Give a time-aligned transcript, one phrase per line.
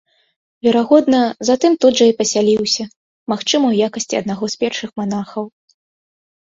[0.67, 1.19] Верагодна,
[1.49, 2.83] затым тут жа і пасяліўся,
[3.35, 5.43] магчыма, у якасці аднаго з першых манахаў.